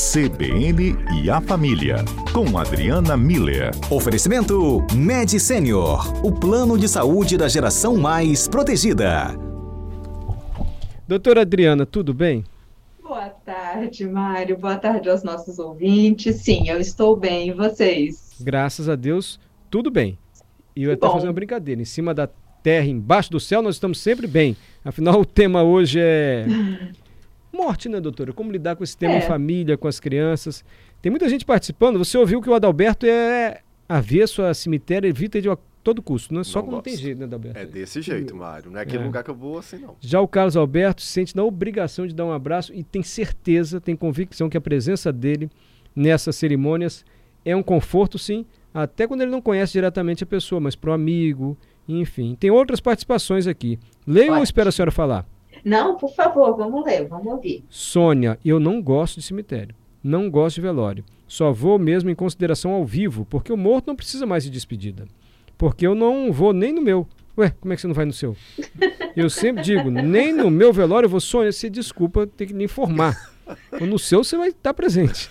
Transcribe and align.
CBN 0.00 0.96
e 1.22 1.28
a 1.28 1.42
Família, 1.42 1.96
com 2.32 2.56
Adriana 2.56 3.18
Miller. 3.18 3.70
Oferecimento 3.90 4.82
Med 4.94 5.38
Senior, 5.38 6.24
o 6.24 6.32
plano 6.32 6.78
de 6.78 6.88
saúde 6.88 7.36
da 7.36 7.46
geração 7.46 7.98
mais 7.98 8.48
protegida. 8.48 9.36
Doutora 11.06 11.42
Adriana, 11.42 11.84
tudo 11.84 12.14
bem? 12.14 12.42
Boa 13.02 13.28
tarde, 13.28 14.06
Mário. 14.06 14.56
Boa 14.56 14.78
tarde 14.78 15.10
aos 15.10 15.22
nossos 15.22 15.58
ouvintes. 15.58 16.36
Sim, 16.36 16.70
eu 16.70 16.80
estou 16.80 17.14
bem. 17.14 17.50
E 17.50 17.52
vocês? 17.52 18.40
Graças 18.40 18.88
a 18.88 18.96
Deus, 18.96 19.38
tudo 19.70 19.90
bem. 19.90 20.18
E 20.74 20.84
eu 20.84 20.92
até 20.92 21.06
fazer 21.06 21.26
uma 21.26 21.34
brincadeira. 21.34 21.82
Em 21.82 21.84
cima 21.84 22.14
da 22.14 22.26
terra, 22.62 22.86
embaixo 22.86 23.30
do 23.30 23.38
céu, 23.38 23.60
nós 23.60 23.74
estamos 23.74 24.00
sempre 24.00 24.26
bem. 24.26 24.56
Afinal, 24.82 25.20
o 25.20 25.26
tema 25.26 25.62
hoje 25.62 26.00
é 26.00 26.46
morte, 27.52 27.88
né, 27.88 28.00
doutora? 28.00 28.32
Como 28.32 28.50
lidar 28.50 28.76
com 28.76 28.84
esse 28.84 28.96
tema 28.96 29.14
é. 29.14 29.18
em 29.18 29.22
família, 29.22 29.76
com 29.76 29.88
as 29.88 30.00
crianças. 30.00 30.64
Tem 31.02 31.10
muita 31.10 31.28
gente 31.28 31.44
participando. 31.44 31.98
Você 31.98 32.16
ouviu 32.16 32.40
que 32.40 32.50
o 32.50 32.54
Adalberto 32.54 33.06
é 33.06 33.60
avesso 33.88 34.42
a 34.42 34.54
cemitério, 34.54 35.08
evita 35.08 35.40
de 35.40 35.48
todo 35.82 36.02
custo, 36.02 36.32
né? 36.34 36.44
Só 36.44 36.58
não 36.60 36.66
quando 36.66 36.74
não 36.74 36.82
tem 36.82 36.96
jeito, 36.96 37.18
né, 37.18 37.24
Adalberto? 37.24 37.58
É 37.58 37.64
desse 37.64 38.02
jeito, 38.02 38.36
Mário. 38.36 38.70
Não 38.70 38.78
é 38.78 38.82
aquele 38.82 39.02
é. 39.02 39.06
lugar 39.06 39.24
que 39.24 39.30
eu 39.30 39.34
vou 39.34 39.58
assim, 39.58 39.78
não. 39.78 39.96
Já 40.00 40.20
o 40.20 40.28
Carlos 40.28 40.56
Alberto 40.56 41.02
se 41.02 41.08
sente 41.08 41.34
na 41.34 41.42
obrigação 41.42 42.06
de 42.06 42.14
dar 42.14 42.24
um 42.24 42.32
abraço 42.32 42.72
e 42.74 42.84
tem 42.84 43.02
certeza, 43.02 43.80
tem 43.80 43.96
convicção 43.96 44.48
que 44.48 44.56
a 44.56 44.60
presença 44.60 45.12
dele 45.12 45.50
nessas 45.94 46.36
cerimônias 46.36 47.04
é 47.44 47.56
um 47.56 47.62
conforto, 47.62 48.18
sim, 48.18 48.44
até 48.72 49.06
quando 49.06 49.22
ele 49.22 49.30
não 49.30 49.40
conhece 49.40 49.72
diretamente 49.72 50.22
a 50.22 50.26
pessoa, 50.26 50.60
mas 50.60 50.76
para 50.76 50.90
o 50.90 50.92
amigo, 50.92 51.56
enfim. 51.88 52.36
Tem 52.38 52.50
outras 52.50 52.80
participações 52.80 53.46
aqui. 53.46 53.78
Leia 54.06 54.32
ou 54.32 54.42
espera 54.42 54.68
a 54.68 54.72
senhora 54.72 54.90
falar? 54.90 55.26
Não, 55.64 55.96
por 55.96 56.14
favor, 56.14 56.56
vamos 56.56 56.84
ler, 56.84 57.06
vamos 57.08 57.26
ouvir. 57.26 57.64
Sônia, 57.68 58.38
eu 58.44 58.58
não 58.58 58.82
gosto 58.82 59.16
de 59.16 59.22
cemitério. 59.22 59.74
Não 60.02 60.30
gosto 60.30 60.56
de 60.56 60.62
velório. 60.62 61.04
Só 61.26 61.52
vou 61.52 61.78
mesmo 61.78 62.10
em 62.10 62.14
consideração 62.14 62.72
ao 62.72 62.84
vivo, 62.84 63.26
porque 63.28 63.52
o 63.52 63.56
morto 63.56 63.88
não 63.88 63.96
precisa 63.96 64.26
mais 64.26 64.44
de 64.44 64.50
despedida. 64.50 65.06
Porque 65.56 65.86
eu 65.86 65.94
não 65.94 66.32
vou 66.32 66.52
nem 66.52 66.72
no 66.72 66.80
meu. 66.80 67.06
Ué, 67.36 67.54
como 67.60 67.72
é 67.72 67.76
que 67.76 67.82
você 67.82 67.86
não 67.86 67.94
vai 67.94 68.04
no 68.04 68.12
seu? 68.12 68.36
Eu 69.14 69.30
sempre 69.30 69.62
digo, 69.62 69.90
nem 69.90 70.32
no 70.32 70.50
meu 70.50 70.72
velório 70.72 71.06
eu 71.06 71.10
vou, 71.10 71.20
Sônia, 71.20 71.52
você 71.52 71.70
desculpa, 71.70 72.26
tem 72.26 72.48
que 72.48 72.54
me 72.54 72.64
informar. 72.64 73.30
No 73.80 73.98
seu 73.98 74.24
você 74.24 74.36
vai 74.36 74.48
estar 74.48 74.72
presente. 74.74 75.28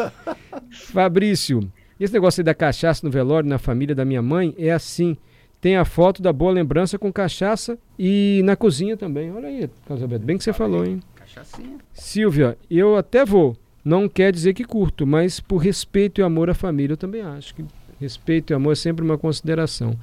Fabrício, 0.72 1.70
esse 2.00 2.14
negócio 2.14 2.42
aí 2.42 2.46
da 2.46 2.54
cachaça 2.54 3.06
no 3.06 3.12
velório, 3.12 3.50
na 3.50 3.58
família 3.58 3.96
da 3.96 4.06
minha 4.06 4.22
mãe, 4.22 4.54
é 4.58 4.72
assim. 4.72 5.18
Tem 5.62 5.76
a 5.76 5.84
foto 5.84 6.22
da 6.22 6.32
boa 6.32 6.52
lembrança 6.52 6.98
com 6.98 7.12
cachaça 7.12 7.78
e 7.98 8.42
na 8.46 8.56
cozinha 8.56 8.96
também. 8.96 9.32
Olha 9.32 9.50
aí, 9.50 9.70
Carlos 9.86 10.02
Alberto, 10.02 10.26
bem 10.26 10.38
que 10.38 10.44
você 10.44 10.54
falou, 10.54 10.86
hein? 10.86 11.02
Cachaçinha. 11.16 11.78
Silvia, 11.94 12.58
eu 12.70 12.96
até 12.96 13.26
vou. 13.26 13.58
Não 13.84 14.08
quer 14.08 14.32
dizer 14.32 14.54
que 14.54 14.64
curto, 14.64 15.06
mas 15.06 15.40
por 15.40 15.58
respeito 15.58 16.22
e 16.22 16.24
amor 16.24 16.50
à 16.50 16.54
família, 16.54 16.94
eu 16.94 16.98
também 16.98 17.22
acho 17.22 17.56
que 17.56 17.66
respeito 18.00 18.52
e 18.52 18.54
amor 18.54 18.74
é 18.74 18.76
sempre 18.76 19.04
uma 19.04 19.18
consideração. 19.18 19.98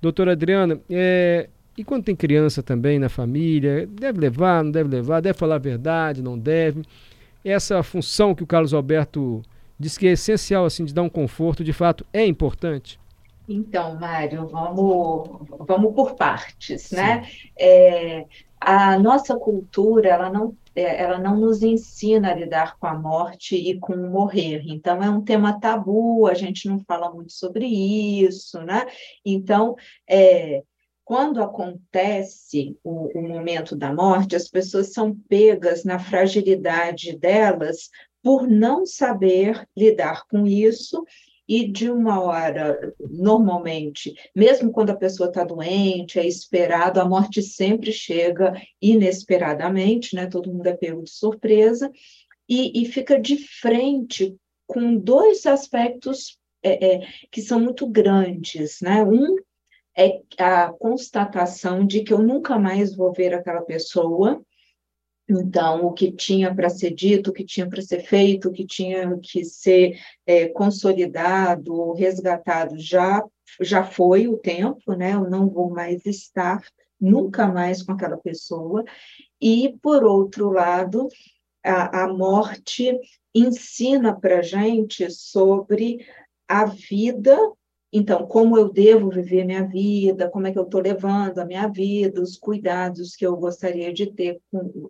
Doutora 0.00 0.32
Adriana, 0.32 0.78
é, 0.90 1.48
e 1.76 1.84
quando 1.84 2.04
tem 2.04 2.16
criança 2.16 2.62
também 2.62 2.98
na 2.98 3.08
família, 3.08 3.86
deve 3.86 4.20
levar, 4.20 4.62
não 4.62 4.70
deve 4.70 4.90
levar, 4.90 5.20
deve 5.20 5.38
falar 5.38 5.54
a 5.54 5.58
verdade, 5.58 6.22
não 6.22 6.38
deve. 6.38 6.82
Essa 7.44 7.82
função 7.82 8.34
que 8.34 8.42
o 8.42 8.46
Carlos 8.46 8.74
Alberto 8.74 9.42
diz 9.78 9.96
que 9.96 10.06
é 10.06 10.12
essencial, 10.12 10.64
assim, 10.64 10.84
de 10.84 10.92
dar 10.92 11.02
um 11.02 11.08
conforto, 11.08 11.62
de 11.64 11.72
fato, 11.72 12.04
é 12.12 12.26
importante? 12.26 12.98
Então, 13.48 13.98
Mário, 13.98 14.46
vamos, 14.46 15.26
vamos 15.66 15.94
por 15.94 16.14
partes, 16.16 16.90
né? 16.90 17.26
É, 17.58 18.26
a 18.60 18.98
nossa 18.98 19.38
cultura, 19.38 20.10
ela 20.10 20.30
não, 20.30 20.54
é, 20.76 21.02
ela 21.02 21.18
não 21.18 21.34
nos 21.40 21.62
ensina 21.62 22.30
a 22.30 22.34
lidar 22.34 22.76
com 22.78 22.86
a 22.86 22.94
morte 22.94 23.56
e 23.56 23.78
com 23.78 23.94
o 23.94 24.10
morrer. 24.10 24.62
Então, 24.66 25.02
é 25.02 25.08
um 25.08 25.24
tema 25.24 25.58
tabu, 25.58 26.26
a 26.26 26.34
gente 26.34 26.68
não 26.68 26.78
fala 26.80 27.10
muito 27.10 27.32
sobre 27.32 27.64
isso, 27.66 28.60
né? 28.60 28.86
Então, 29.24 29.74
é, 30.06 30.62
quando 31.02 31.42
acontece 31.42 32.76
o, 32.84 33.18
o 33.18 33.26
momento 33.26 33.74
da 33.74 33.94
morte, 33.94 34.36
as 34.36 34.46
pessoas 34.46 34.92
são 34.92 35.16
pegas 35.26 35.84
na 35.84 35.98
fragilidade 35.98 37.16
delas 37.16 37.88
por 38.22 38.46
não 38.46 38.84
saber 38.84 39.66
lidar 39.74 40.24
com 40.28 40.46
isso 40.46 41.02
e 41.48 41.66
de 41.66 41.90
uma 41.90 42.20
hora, 42.20 42.94
normalmente, 43.00 44.14
mesmo 44.36 44.70
quando 44.70 44.90
a 44.90 44.96
pessoa 44.96 45.30
está 45.30 45.42
doente, 45.42 46.18
é 46.18 46.26
esperado, 46.26 47.00
a 47.00 47.08
morte 47.08 47.40
sempre 47.40 47.90
chega 47.90 48.52
inesperadamente, 48.82 50.14
né? 50.14 50.26
Todo 50.26 50.52
mundo 50.52 50.66
é 50.66 50.76
pego 50.76 51.02
de 51.02 51.10
surpresa, 51.10 51.90
e, 52.46 52.82
e 52.82 52.84
fica 52.86 53.18
de 53.18 53.38
frente 53.60 54.36
com 54.66 54.96
dois 54.96 55.46
aspectos 55.46 56.38
é, 56.62 56.96
é, 56.96 57.08
que 57.30 57.40
são 57.40 57.58
muito 57.60 57.86
grandes, 57.86 58.80
né? 58.82 59.02
Um 59.02 59.36
é 59.96 60.20
a 60.38 60.72
constatação 60.72 61.84
de 61.84 62.02
que 62.02 62.12
eu 62.12 62.18
nunca 62.18 62.58
mais 62.58 62.94
vou 62.94 63.12
ver 63.12 63.34
aquela 63.34 63.62
pessoa, 63.62 64.40
então, 65.28 65.84
o 65.84 65.92
que 65.92 66.10
tinha 66.10 66.54
para 66.54 66.70
ser 66.70 66.94
dito, 66.94 67.30
o 67.30 67.32
que 67.32 67.44
tinha 67.44 67.68
para 67.68 67.82
ser 67.82 68.00
feito, 68.00 68.48
o 68.48 68.52
que 68.52 68.66
tinha 68.66 69.18
que 69.22 69.44
ser 69.44 70.00
é, 70.26 70.48
consolidado, 70.48 71.92
resgatado, 71.92 72.78
já, 72.78 73.22
já 73.60 73.84
foi 73.84 74.26
o 74.26 74.38
tempo, 74.38 74.94
né? 74.94 75.12
Eu 75.12 75.28
não 75.28 75.48
vou 75.50 75.68
mais 75.68 76.06
estar 76.06 76.62
nunca 76.98 77.46
mais 77.46 77.82
com 77.82 77.92
aquela 77.92 78.16
pessoa. 78.16 78.82
E, 79.40 79.76
por 79.82 80.02
outro 80.02 80.50
lado, 80.50 81.08
a, 81.62 82.04
a 82.04 82.08
morte 82.12 82.98
ensina 83.34 84.18
para 84.18 84.40
gente 84.40 85.10
sobre 85.10 86.06
a 86.48 86.64
vida 86.64 87.38
então, 87.92 88.26
como 88.26 88.56
eu 88.58 88.70
devo 88.70 89.08
viver 89.08 89.44
minha 89.44 89.66
vida, 89.66 90.30
como 90.30 90.46
é 90.46 90.52
que 90.52 90.58
eu 90.58 90.64
estou 90.64 90.80
levando 90.80 91.38
a 91.38 91.44
minha 91.44 91.66
vida, 91.68 92.20
os 92.20 92.36
cuidados 92.36 93.16
que 93.16 93.24
eu 93.24 93.36
gostaria 93.36 93.92
de 93.92 94.12
ter, 94.12 94.40
com, 94.50 94.88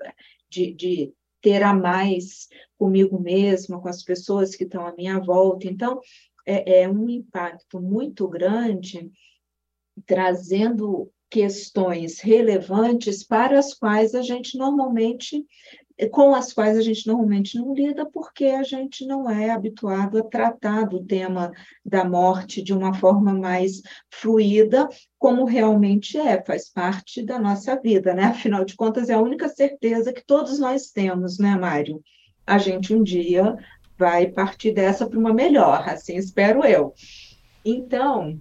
de, 0.51 0.75
de 0.75 1.13
ter 1.41 1.63
a 1.63 1.73
mais 1.73 2.49
comigo 2.77 3.21
mesma, 3.21 3.81
com 3.81 3.89
as 3.89 4.03
pessoas 4.03 4.57
que 4.57 4.65
estão 4.65 4.85
à 4.85 4.95
minha 4.97 5.21
volta. 5.21 5.69
Então, 5.69 6.01
é, 6.45 6.83
é 6.83 6.89
um 6.89 7.09
impacto 7.09 7.81
muito 7.81 8.27
grande, 8.27 9.11
trazendo 10.05 11.11
questões 11.31 12.21
relevantes 12.21 13.23
para 13.23 13.59
as 13.59 13.75
quais 13.75 14.15
a 14.15 14.23
gente 14.23 14.57
normalmente 14.57 15.47
com 16.07 16.35
as 16.35 16.53
quais 16.53 16.77
a 16.77 16.81
gente 16.81 17.07
normalmente 17.07 17.59
não 17.59 17.75
lida, 17.75 18.07
porque 18.07 18.47
a 18.47 18.63
gente 18.63 19.05
não 19.05 19.29
é 19.29 19.51
habituado 19.51 20.19
a 20.19 20.23
tratar 20.23 20.87
do 20.87 21.03
tema 21.03 21.51
da 21.85 22.05
morte 22.05 22.63
de 22.63 22.73
uma 22.73 22.95
forma 22.95 23.35
mais 23.35 23.83
fluida, 24.09 24.89
como 25.19 25.45
realmente 25.45 26.17
é, 26.17 26.41
faz 26.45 26.69
parte 26.69 27.23
da 27.23 27.39
nossa 27.39 27.75
vida, 27.81 28.15
né? 28.15 28.25
Afinal 28.25 28.65
de 28.65 28.77
contas, 28.77 29.11
é 29.11 29.15
a 29.15 29.21
única 29.21 29.49
certeza 29.49 30.13
que 30.13 30.25
todos 30.25 30.61
nós 30.61 30.93
temos, 30.93 31.39
né, 31.39 31.57
Mário? 31.57 32.01
A 32.47 32.59
gente 32.59 32.95
um 32.95 33.03
dia 33.03 33.57
vai 33.99 34.29
partir 34.29 34.73
dessa 34.73 35.09
para 35.09 35.19
uma 35.19 35.35
melhor, 35.35 35.89
assim 35.89 36.17
espero 36.17 36.65
eu. 36.65 36.95
Então, 37.65 38.41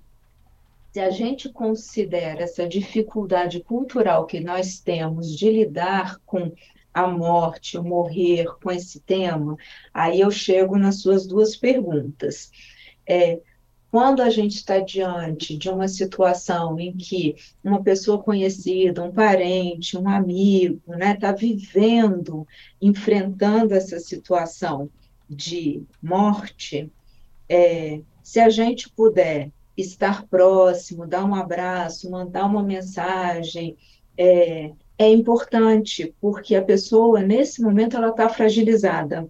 se 0.93 0.99
a 0.99 1.09
gente 1.09 1.49
considera 1.49 2.43
essa 2.43 2.67
dificuldade 2.67 3.59
cultural 3.61 4.25
que 4.27 4.39
nós 4.39 4.79
temos 4.79 5.35
de 5.35 5.49
lidar 5.49 6.19
com 6.25 6.51
a 6.97 7.07
morte, 7.07 7.77
o 7.77 7.83
morrer 7.83 8.47
com 8.61 8.71
esse 8.71 8.99
tema, 9.01 9.55
aí 9.93 10.19
eu 10.19 10.31
chego 10.31 10.77
nas 10.77 11.01
suas 11.01 11.27
duas 11.27 11.55
perguntas. 11.55 12.51
É, 13.07 13.39
quando 13.91 14.21
a 14.21 14.29
gente 14.29 14.55
está 14.55 14.79
diante 14.79 15.55
de 15.55 15.69
uma 15.69 15.87
situação 15.87 16.79
em 16.79 16.91
que 16.91 17.35
uma 17.63 17.83
pessoa 17.83 18.21
conhecida, 18.21 19.03
um 19.03 19.11
parente, 19.11 19.97
um 19.97 20.09
amigo, 20.09 20.81
está 20.87 20.97
né, 20.97 21.15
tá 21.15 21.31
vivendo, 21.31 22.47
enfrentando 22.81 23.73
essa 23.75 23.99
situação 23.99 24.89
de 25.29 25.83
morte, 26.01 26.91
é, 27.47 28.01
se 28.23 28.39
a 28.39 28.49
gente 28.49 28.89
puder 28.89 29.51
estar 29.77 30.25
próximo, 30.25 31.05
dar 31.05 31.23
um 31.23 31.35
abraço, 31.35 32.09
mandar 32.09 32.45
uma 32.45 32.63
mensagem, 32.63 33.77
é, 34.17 34.71
é 34.97 35.09
importante, 35.09 36.15
porque 36.19 36.55
a 36.55 36.63
pessoa, 36.63 37.21
nesse 37.21 37.61
momento, 37.61 37.95
ela 37.95 38.09
está 38.09 38.27
fragilizada. 38.27 39.29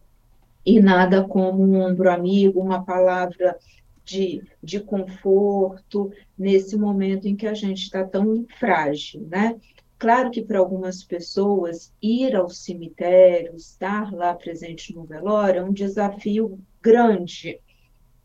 E 0.66 0.80
nada 0.80 1.28
como 1.28 1.64
um 1.64 1.82
ombro 1.82 2.10
amigo, 2.10 2.60
uma 2.60 2.84
palavra 2.84 3.58
de, 4.04 4.42
de 4.64 4.80
conforto, 4.80 6.12
nesse 6.38 6.78
momento 6.78 7.28
em 7.28 7.36
que 7.36 7.46
a 7.48 7.54
gente 7.54 7.84
está 7.84 8.06
tão 8.06 8.46
frágil, 8.58 9.28
né? 9.30 9.60
Claro 10.00 10.30
que 10.30 10.42
para 10.42 10.60
algumas 10.60 11.04
pessoas, 11.04 11.92
ir 12.02 12.36
ao 12.36 12.50
cemitério, 12.50 13.56
estar 13.56 14.14
lá 14.14 14.34
presente 14.34 14.94
no 14.94 15.04
velório, 15.04 15.60
é 15.60 15.64
um 15.64 15.74
desafio 15.74 16.60
grande. 16.82 17.60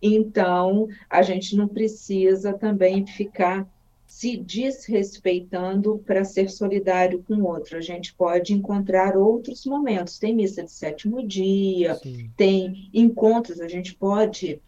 Então, 0.00 0.86
a 1.08 1.22
gente 1.22 1.56
não 1.56 1.66
precisa 1.66 2.52
também 2.52 3.06
ficar 3.06 3.66
se 4.12 4.36
desrespeitando 4.36 5.98
para 6.04 6.22
ser 6.22 6.50
solidário 6.50 7.24
com 7.26 7.34
o 7.36 7.46
outro. 7.46 7.78
A 7.78 7.80
gente 7.80 8.14
pode 8.14 8.52
encontrar 8.52 9.16
outros 9.16 9.64
momentos. 9.64 10.18
Tem 10.18 10.34
missa 10.34 10.62
de 10.62 10.70
sétimo 10.70 11.26
dia, 11.26 11.94
Sim. 11.94 12.30
tem 12.36 12.90
encontros, 12.92 13.58
a 13.58 13.66
gente 13.66 13.94
pode. 13.94 14.60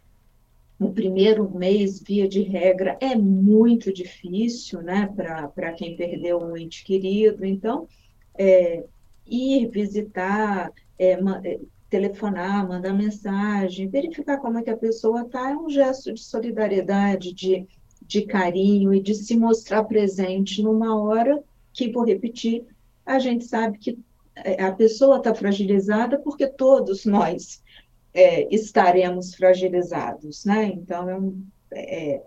O 0.79 0.91
primeiro 0.91 1.49
mês, 1.55 2.01
via 2.01 2.27
de 2.27 2.41
regra, 2.41 2.97
é 2.99 3.15
muito 3.15 3.93
difícil, 3.93 4.81
né, 4.81 5.07
para 5.15 5.71
quem 5.73 5.95
perdeu 5.95 6.39
um 6.41 6.57
ente 6.57 6.83
querido. 6.83 7.45
Então, 7.45 7.87
é, 8.37 8.83
ir 9.27 9.69
visitar, 9.69 10.71
é, 10.97 11.11
é, 11.11 11.59
telefonar, 11.87 12.67
mandar 12.67 12.93
mensagem, 12.93 13.87
verificar 13.87 14.39
como 14.39 14.57
é 14.57 14.63
que 14.63 14.71
a 14.71 14.75
pessoa 14.75 15.21
está, 15.21 15.51
é 15.51 15.55
um 15.55 15.69
gesto 15.69 16.11
de 16.11 16.19
solidariedade, 16.19 17.31
de 17.31 17.65
de 18.07 18.23
carinho 18.23 18.93
e 18.93 19.01
de 19.01 19.13
se 19.15 19.35
mostrar 19.35 19.83
presente 19.83 20.61
numa 20.61 20.99
hora 20.99 21.43
que, 21.73 21.91
vou 21.91 22.05
repetir, 22.05 22.65
a 23.05 23.19
gente 23.19 23.45
sabe 23.45 23.77
que 23.77 23.97
é, 24.35 24.63
a 24.63 24.71
pessoa 24.71 25.17
está 25.17 25.33
fragilizada 25.33 26.19
porque 26.19 26.47
todos 26.47 27.05
nós 27.05 27.63
é, 28.13 28.53
estaremos 28.53 29.35
fragilizados, 29.35 30.45
né? 30.45 30.65
Então, 30.65 31.09
é 31.09 31.17
um, 31.17 31.45
é, 31.73 32.21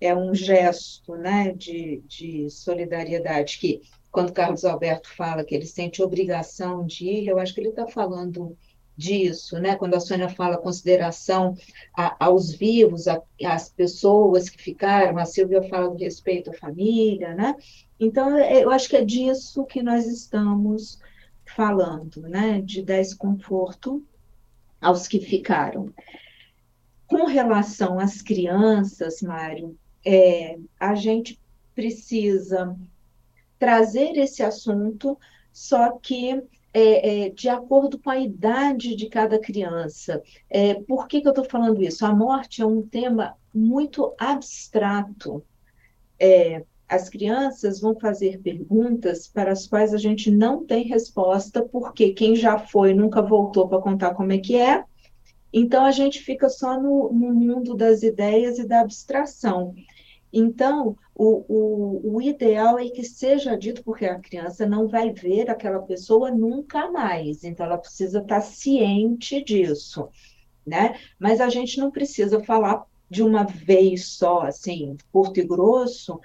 é 0.00 0.14
um 0.14 0.34
gesto 0.34 1.14
né, 1.16 1.52
de, 1.52 2.02
de 2.06 2.50
solidariedade 2.50 3.58
que, 3.58 3.82
quando 4.10 4.32
Carlos 4.32 4.64
Alberto 4.64 5.08
fala 5.14 5.44
que 5.44 5.54
ele 5.54 5.66
sente 5.66 6.02
obrigação 6.02 6.86
de 6.86 7.06
ir, 7.06 7.26
eu 7.28 7.38
acho 7.38 7.54
que 7.54 7.60
ele 7.60 7.70
está 7.70 7.86
falando 7.86 8.56
disso, 8.96 9.58
né? 9.58 9.76
Quando 9.76 9.94
a 9.94 10.00
Sônia 10.00 10.28
fala 10.28 10.56
consideração 10.56 11.56
a, 11.96 12.24
aos 12.24 12.52
vivos, 12.52 13.06
às 13.44 13.68
pessoas 13.68 14.48
que 14.48 14.62
ficaram, 14.62 15.18
a 15.18 15.24
Silvia 15.24 15.62
fala 15.68 15.90
do 15.90 15.96
respeito 15.96 16.50
à 16.50 16.54
família, 16.54 17.34
né? 17.34 17.54
Então, 17.98 18.36
é, 18.36 18.62
eu 18.62 18.70
acho 18.70 18.88
que 18.88 18.96
é 18.96 19.04
disso 19.04 19.64
que 19.64 19.82
nós 19.82 20.06
estamos 20.06 20.98
falando, 21.44 22.22
né? 22.22 22.60
De 22.60 22.82
dar 22.82 23.00
esse 23.00 23.16
conforto 23.16 24.04
aos 24.80 25.08
que 25.08 25.20
ficaram. 25.20 25.92
Com 27.06 27.26
relação 27.26 27.98
às 27.98 28.22
crianças, 28.22 29.20
Mário, 29.22 29.76
é, 30.04 30.58
a 30.78 30.94
gente 30.94 31.40
precisa 31.74 32.76
trazer 33.58 34.16
esse 34.16 34.42
assunto, 34.42 35.18
só 35.52 35.98
que 35.98 36.42
é, 36.74 37.26
é, 37.26 37.28
de 37.30 37.48
acordo 37.48 37.98
com 37.98 38.10
a 38.10 38.18
idade 38.18 38.96
de 38.96 39.08
cada 39.08 39.38
criança. 39.38 40.20
É, 40.50 40.74
por 40.74 41.06
que, 41.06 41.20
que 41.20 41.28
eu 41.28 41.30
estou 41.30 41.44
falando 41.44 41.80
isso? 41.80 42.04
A 42.04 42.12
morte 42.12 42.60
é 42.60 42.66
um 42.66 42.82
tema 42.82 43.36
muito 43.54 44.12
abstrato. 44.18 45.44
É, 46.18 46.64
as 46.88 47.08
crianças 47.08 47.80
vão 47.80 47.94
fazer 47.98 48.40
perguntas 48.40 49.28
para 49.28 49.52
as 49.52 49.68
quais 49.68 49.94
a 49.94 49.98
gente 49.98 50.30
não 50.30 50.64
tem 50.66 50.84
resposta, 50.84 51.62
porque 51.62 52.12
quem 52.12 52.34
já 52.34 52.58
foi 52.58 52.92
nunca 52.92 53.22
voltou 53.22 53.68
para 53.68 53.80
contar 53.80 54.14
como 54.14 54.32
é 54.32 54.38
que 54.38 54.56
é. 54.56 54.84
Então 55.52 55.84
a 55.84 55.92
gente 55.92 56.18
fica 56.18 56.48
só 56.48 56.80
no, 56.80 57.12
no 57.12 57.32
mundo 57.32 57.76
das 57.76 58.02
ideias 58.02 58.58
e 58.58 58.66
da 58.66 58.80
abstração. 58.80 59.72
Então, 60.36 60.96
o, 61.14 61.44
o, 61.48 62.16
o, 62.16 62.20
ideal 62.20 62.76
é 62.76 62.88
que 62.88 63.04
seja 63.04 63.56
dito, 63.56 63.84
porque 63.84 64.04
a 64.04 64.18
criança 64.18 64.66
não 64.66 64.88
vai 64.88 65.12
ver 65.12 65.48
aquela 65.48 65.78
pessoa 65.78 66.28
nunca 66.28 66.90
mais, 66.90 67.44
então 67.44 67.64
ela 67.64 67.78
precisa 67.78 68.18
estar 68.18 68.40
ciente 68.40 69.44
disso, 69.44 70.08
né? 70.66 70.98
Mas 71.20 71.40
a 71.40 71.48
gente 71.48 71.78
não 71.78 71.88
precisa 71.88 72.42
falar 72.42 72.84
de 73.08 73.22
uma 73.22 73.44
vez 73.44 74.08
só, 74.08 74.40
assim, 74.40 74.96
curto 75.12 75.38
e 75.38 75.46
grosso, 75.46 76.18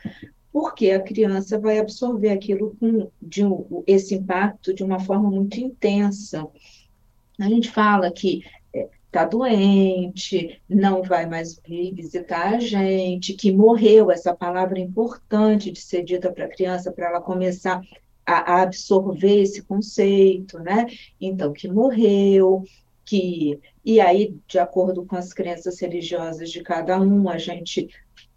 porque 0.51 0.89
a 0.89 1.03
criança 1.03 1.59
vai 1.59 1.77
absorver 1.77 2.31
aquilo 2.31 2.75
com 2.79 3.11
de 3.21 3.45
um, 3.45 3.83
esse 3.85 4.15
impacto 4.15 4.73
de 4.73 4.83
uma 4.83 4.99
forma 4.99 5.29
muito 5.29 5.59
intensa. 5.59 6.47
A 7.39 7.47
gente 7.47 7.69
fala 7.69 8.11
que 8.11 8.41
está 9.09 9.25
doente, 9.25 10.61
não 10.69 11.01
vai 11.01 11.25
mais 11.25 11.59
vir 11.67 11.93
visitar 11.93 12.53
a 12.53 12.59
gente, 12.59 13.33
que 13.33 13.51
morreu, 13.51 14.11
essa 14.11 14.35
palavra 14.35 14.79
importante 14.79 15.71
de 15.71 15.81
ser 15.81 16.03
dita 16.03 16.31
para 16.31 16.45
a 16.45 16.49
criança, 16.49 16.91
para 16.91 17.07
ela 17.07 17.21
começar 17.21 17.81
a, 18.25 18.53
a, 18.53 18.61
absorver 18.61 19.41
esse 19.41 19.63
conceito, 19.63 20.59
né? 20.59 20.85
Então, 21.19 21.51
que 21.51 21.67
morreu, 21.67 22.63
que. 23.03 23.59
E 23.83 23.99
aí, 23.99 24.35
de 24.47 24.59
acordo 24.59 25.03
com 25.03 25.15
as 25.15 25.33
crenças 25.33 25.79
religiosas 25.79 26.51
de 26.51 26.61
cada 26.61 27.01
um, 27.01 27.27
a 27.27 27.39
gente 27.39 27.89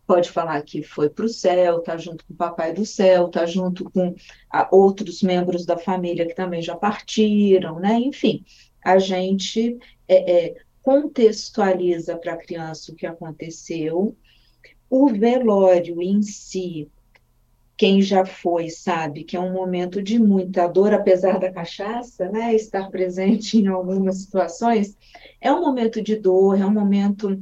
pode 0.07 0.31
falar 0.31 0.63
que 0.63 0.83
foi 0.83 1.11
para 1.11 1.27
o 1.27 1.29
céu, 1.29 1.79
está 1.79 1.99
junto 1.99 2.25
com 2.25 2.33
o 2.33 2.37
papai 2.37 2.73
do 2.73 2.87
céu, 2.87 3.27
está 3.27 3.45
junto 3.45 3.85
com 3.91 4.15
a, 4.51 4.67
outros 4.75 5.23
membros 5.23 5.67
da 5.67 5.77
família 5.77 6.27
que 6.27 6.35
também 6.35 6.63
já 6.63 6.75
partiram, 6.75 7.79
né? 7.79 7.99
Enfim, 7.99 8.43
a 8.83 8.99
gente 8.99 9.79
é, 10.12 10.47
é, 10.47 10.56
contextualiza 10.82 12.17
para 12.17 12.35
a 12.35 12.37
criança 12.37 12.93
o 12.93 12.94
que 12.94 13.06
aconteceu. 13.06 14.17
O 14.91 15.09
velório 15.09 16.03
em 16.03 16.20
si, 16.23 16.91
quem 17.76 18.03
já 18.03 18.26
foi 18.26 18.69
sabe 18.69 19.25
que 19.25 19.37
é 19.37 19.41
um 19.41 19.53
momento 19.53 20.03
de 20.03 20.19
muita 20.19 20.67
dor, 20.67 20.93
apesar 20.93 21.38
da 21.38 21.50
cachaça, 21.50 22.29
né, 22.29 22.55
estar 22.55 22.91
presente 22.91 23.59
em 23.59 23.69
algumas 23.69 24.19
situações, 24.19 24.97
é 25.41 25.50
um 25.53 25.62
momento 25.62 26.03
de 26.03 26.17
dor, 26.17 26.61
é 26.61 26.67
um 26.67 26.70
momento 26.70 27.41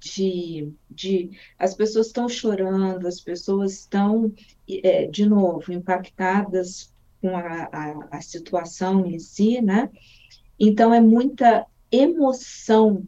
de, 0.00 0.72
de 0.90 1.30
as 1.56 1.74
pessoas 1.74 2.08
estão 2.08 2.28
chorando, 2.28 3.06
as 3.06 3.20
pessoas 3.20 3.74
estão, 3.74 4.32
é, 4.68 5.06
de 5.06 5.24
novo, 5.24 5.72
impactadas 5.72 6.92
com 7.20 7.36
a, 7.36 7.68
a, 7.72 8.08
a 8.10 8.20
situação 8.20 9.06
em 9.06 9.20
si, 9.20 9.60
né? 9.62 9.88
Então, 10.58 10.92
é 10.92 11.00
muita 11.00 11.66
emoção 11.92 13.04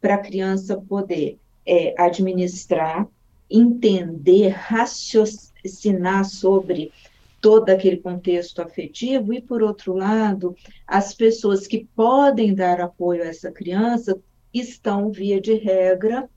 para 0.00 0.16
a 0.16 0.18
criança 0.18 0.76
poder 0.76 1.38
é, 1.64 1.94
administrar, 1.96 3.08
entender, 3.50 4.48
raciocinar 4.48 6.24
sobre 6.24 6.92
todo 7.40 7.68
aquele 7.70 7.98
contexto 7.98 8.60
afetivo, 8.60 9.32
e, 9.32 9.40
por 9.40 9.62
outro 9.62 9.94
lado, 9.94 10.56
as 10.86 11.14
pessoas 11.14 11.66
que 11.66 11.86
podem 11.94 12.54
dar 12.54 12.80
apoio 12.80 13.22
a 13.22 13.26
essa 13.26 13.52
criança 13.52 14.18
estão, 14.52 15.10
via 15.10 15.40
de 15.40 15.54
regra, 15.54 16.28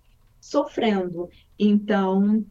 sofrendo. 0.42 1.30
Então, 1.58 2.46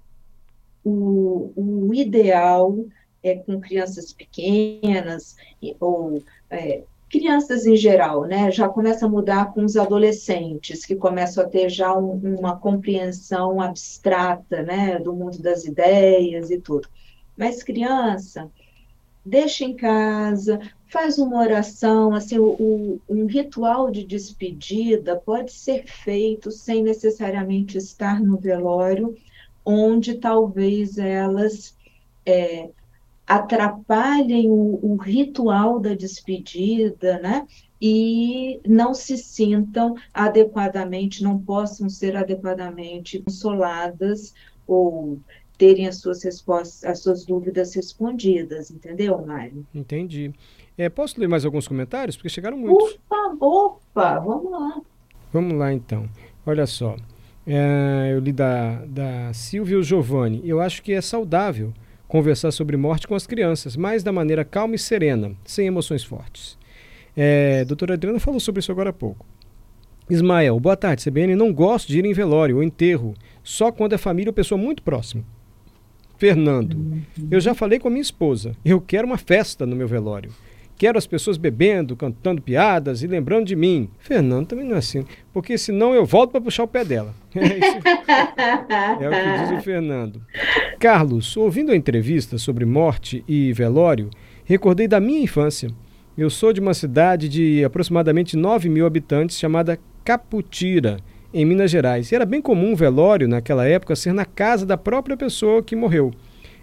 o, 0.83 1.53
o 1.55 1.95
ideal 1.95 2.87
é 3.23 3.35
com 3.35 3.61
crianças 3.61 4.13
pequenas 4.13 5.37
ou 5.81 6.23
é, 6.49 6.83
crianças 7.09 7.67
em 7.67 7.77
geral, 7.77 8.25
né, 8.25 8.51
já 8.51 8.69
começa 8.69 9.07
a 9.07 9.09
mudar 9.09 9.53
com 9.53 9.65
os 9.65 9.77
adolescentes, 9.77 10.85
que 10.85 10.97
começam 10.97 11.45
a 11.45 11.49
ter 11.49 11.69
já 11.69 11.97
um, 11.97 12.37
uma 12.39 12.57
compreensão 12.57 13.61
abstrata, 13.61 14.63
né, 14.63 14.99
do 14.99 15.13
mundo 15.13 15.39
das 15.41 15.65
ideias 15.65 16.51
e 16.51 16.61
tudo. 16.61 16.89
Mas 17.37 17.63
criança, 17.63 18.51
deixa 19.25 19.65
em 19.65 19.75
casa, 19.75 20.59
faz 20.89 21.19
uma 21.19 21.41
oração, 21.41 22.15
assim, 22.15 22.39
o, 22.39 22.49
o, 22.49 23.01
um 23.09 23.27
ritual 23.27 23.91
de 23.91 24.05
despedida 24.05 25.17
pode 25.17 25.53
ser 25.53 25.85
feito 25.87 26.51
sem 26.51 26.83
necessariamente 26.83 27.79
estar 27.79 28.21
no 28.21 28.37
velório, 28.37 29.17
onde 29.65 30.15
talvez 30.15 30.97
elas 30.99 31.75
é, 32.25 32.71
atrapalhem 33.27 34.49
o, 34.49 34.79
o 34.83 34.97
ritual 34.97 35.81
da 35.81 35.95
despedida, 35.95 37.19
né? 37.19 37.47
E 37.81 38.61
não 38.67 38.95
se 38.95 39.19
sintam 39.19 39.95
adequadamente, 40.15 41.23
não 41.23 41.39
possam 41.39 41.89
ser 41.89 42.17
adequadamente 42.17 43.19
consoladas 43.19 44.33
ou 44.67 45.19
terem 45.59 45.87
as 45.87 45.99
suas 45.99 46.23
respostas, 46.23 46.85
as 46.85 47.01
suas 47.01 47.25
dúvidas 47.25 47.75
respondidas, 47.75 48.71
entendeu, 48.71 49.25
Mário? 49.27 49.67
Entendi. 49.75 50.33
É, 50.79 50.89
posso 50.89 51.19
ler 51.19 51.29
mais 51.29 51.45
alguns 51.45 51.67
comentários? 51.67 52.17
Porque 52.17 52.29
chegaram 52.29 52.57
muitos. 52.57 52.99
Opa, 53.11 53.37
opa, 53.41 54.19
vamos 54.21 54.51
lá. 54.51 54.81
Vamos 55.33 55.55
lá, 55.55 55.73
então. 55.73 56.09
Olha 56.45 56.67
só. 56.67 56.97
É, 57.47 58.11
eu 58.13 58.21
li 58.21 58.33
da, 58.33 58.85
da 58.85 59.33
Silvia 59.33 59.83
Giovanni. 59.83 60.43
Eu 60.45 60.61
acho 60.61 60.83
que 60.83 60.93
é 60.93 61.01
saudável 61.01 61.73
conversar 62.09 62.51
sobre 62.51 62.77
morte 62.77 63.07
com 63.07 63.15
as 63.15 63.27
crianças, 63.27 63.77
mas 63.77 64.03
da 64.03 64.13
maneira 64.13 64.45
calma 64.45 64.75
e 64.75 64.79
serena, 64.79 65.33
sem 65.45 65.67
emoções 65.67 66.05
fortes. 66.05 66.57
É, 67.17 67.65
doutora 67.65 67.95
Adriana 67.95 68.21
falou 68.21 68.39
sobre 68.39 68.61
isso 68.61 68.71
agora 68.71 68.91
há 68.91 68.93
pouco. 68.93 69.27
Ismael, 70.09 70.61
boa 70.61 70.77
tarde, 70.77 71.03
CBN. 71.03 71.35
Não 71.35 71.53
gosto 71.53 71.89
de 71.89 71.99
ir 71.99 72.05
em 72.05 72.13
velório 72.13 72.57
ou 72.57 72.63
enterro, 72.63 73.15
só 73.43 73.73
quando 73.73 73.95
é 73.95 73.99
família 73.99 74.31
ou 74.31 74.35
pessoa 74.35 74.61
muito 74.61 74.83
próxima. 74.83 75.25
Fernando, 76.17 77.03
eu 77.31 77.41
já 77.41 77.55
falei 77.55 77.79
com 77.79 77.89
a 77.89 77.91
minha 77.91 78.01
esposa, 78.03 78.53
eu 78.65 78.81
quero 78.81 79.07
uma 79.07 79.19
festa 79.19 79.67
no 79.67 79.77
meu 79.77 79.87
velório. 79.87 80.33
Quero 80.77 80.99
as 80.99 81.07
pessoas 81.07 81.39
bebendo, 81.39 81.97
cantando 81.97 82.43
piadas 82.43 83.03
e 83.03 83.07
lembrando 83.07 83.47
de 83.47 83.57
mim. 83.57 83.89
Fernando 83.99 84.49
também 84.49 84.67
não 84.67 84.77
é 84.77 84.79
assim, 84.79 85.07
porque 85.33 85.57
senão 85.57 85.95
eu 85.95 86.05
volto 86.05 86.33
para 86.33 86.41
puxar 86.41 86.65
o 86.65 86.69
pé 86.69 86.85
dela. 86.85 87.15
É, 88.99 89.05
é 89.05 89.09
o 89.09 89.11
que 89.11 89.39
diz 89.41 89.59
o 89.59 89.63
Fernando. 89.63 90.23
Carlos, 90.79 91.37
ouvindo 91.37 91.73
a 91.73 91.77
entrevista 91.77 92.39
sobre 92.39 92.65
morte 92.65 93.25
e 93.27 93.53
velório, 93.53 94.11
recordei 94.45 94.87
da 94.87 95.01
minha 95.01 95.21
infância. 95.21 95.71
Eu 96.17 96.31
sou 96.31 96.53
de 96.53 96.61
uma 96.61 96.73
cidade 96.75 97.29
de 97.29 97.65
aproximadamente 97.65 98.37
9 98.37 98.69
mil 98.69 98.87
habitantes 98.87 99.39
chamada 99.39 99.79
Caputira, 100.05 100.99
em 101.33 101.45
Minas 101.45 101.71
Gerais. 101.71 102.11
E 102.11 102.15
era 102.15 102.25
bem 102.25 102.41
comum 102.41 102.73
o 102.73 102.77
velório, 102.77 103.29
naquela 103.29 103.67
época, 103.67 103.97
ser 103.97 104.13
na 104.13 104.25
casa 104.25 104.65
da 104.65 104.77
própria 104.77 105.17
pessoa 105.17 105.63
que 105.63 105.77
morreu. 105.77 106.13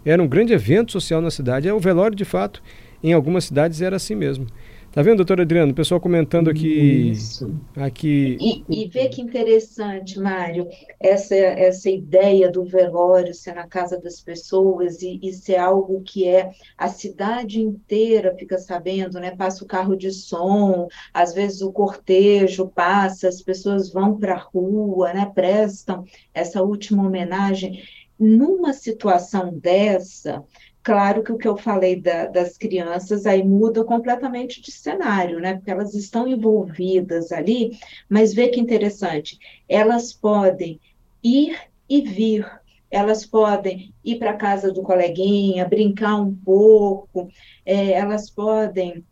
Era 0.06 0.22
um 0.22 0.28
grande 0.28 0.54
evento 0.54 0.92
social 0.92 1.22
na 1.22 1.30
cidade. 1.30 1.68
É 1.68 1.74
o 1.74 1.80
velório, 1.80 2.16
de 2.16 2.26
fato, 2.26 2.62
em 3.04 3.14
algumas 3.14 3.46
cidades 3.46 3.82
era 3.82 3.98
assim 3.98 4.16
mesmo. 4.16 4.48
Tá 4.94 5.02
vendo, 5.02 5.18
doutor 5.18 5.42
Adriano? 5.42 5.72
O 5.72 5.76
pessoal 5.76 6.00
comentando 6.00 6.52
aqui. 6.52 7.10
Isso. 7.10 7.52
aqui... 7.76 8.38
E, 8.40 8.84
e 8.84 8.88
vê 8.88 9.10
que 9.10 9.24
interessante, 9.24 10.20
Mário, 10.20 10.68
essa, 11.00 11.34
essa 11.34 11.90
ideia 11.90 12.52
do 12.52 12.64
velório 12.64 13.34
ser 13.34 13.56
na 13.56 13.68
casa 13.68 14.00
das 14.00 14.22
pessoas 14.22 15.02
e, 15.02 15.20
e 15.24 15.34
ser 15.34 15.56
algo 15.56 16.04
que 16.04 16.28
é 16.28 16.52
a 16.78 16.90
cidade 16.90 17.60
inteira 17.60 18.36
fica 18.38 18.60
sabendo, 18.60 19.20
né? 19.20 19.36
Passa 19.36 19.64
o 19.64 19.68
carro 19.68 19.96
de 19.96 20.12
som, 20.12 20.88
às 21.12 21.34
vezes 21.34 21.62
o 21.62 21.72
cortejo 21.72 22.68
passa, 22.68 23.28
as 23.28 23.42
pessoas 23.42 23.92
vão 23.92 24.20
para 24.20 24.36
a 24.36 24.44
rua, 24.54 25.12
né? 25.12 25.26
Prestam 25.34 26.06
essa 26.36 26.62
última 26.62 27.04
homenagem. 27.04 27.82
Numa 28.20 28.74
situação 28.74 29.58
dessa, 29.58 30.44
Claro 30.84 31.24
que 31.24 31.32
o 31.32 31.38
que 31.38 31.48
eu 31.48 31.56
falei 31.56 31.96
da, 32.02 32.26
das 32.26 32.58
crianças 32.58 33.26
aí 33.26 33.42
muda 33.42 33.86
completamente 33.86 34.62
de 34.62 34.70
cenário, 34.70 35.40
né? 35.40 35.56
Porque 35.56 35.72
elas 35.72 35.94
estão 35.94 36.28
envolvidas 36.28 37.32
ali, 37.32 37.78
mas 38.10 38.34
vê 38.34 38.50
que 38.50 38.60
interessante, 38.60 39.40
elas 39.70 40.12
podem 40.12 40.82
ir 41.24 41.58
e 41.90 42.02
vir, 42.02 42.46
elas 42.92 43.26
podem 43.26 43.94
ir 44.04 44.20
para 44.20 44.32
a 44.32 44.38
casa 44.38 44.74
do 44.74 44.84
coleguinha, 44.84 45.68
brincar 45.68 46.18
um 46.18 46.36
pouco, 46.36 47.30
é, 47.66 47.92
elas 47.94 48.30
podem 48.30 49.06